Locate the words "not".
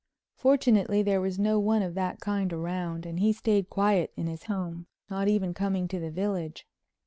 5.11-5.27